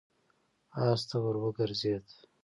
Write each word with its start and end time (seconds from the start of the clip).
آس 0.87 1.01
ته 1.09 1.17
ور 1.23 1.35
وګرځېد. 1.43 2.05